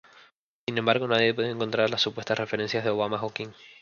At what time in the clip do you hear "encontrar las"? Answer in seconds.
1.53-2.01